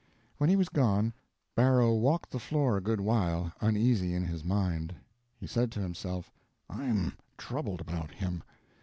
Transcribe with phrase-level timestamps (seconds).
[0.39, 1.13] When he was gone,
[1.55, 4.95] Barrow walked the floor a good while, uneasy in his mind.
[5.37, 6.31] He said to himself,
[6.71, 8.41] "I'm troubled about him.